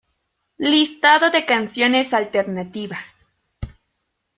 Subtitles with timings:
[0.57, 2.97] Listado de canciones Alternativa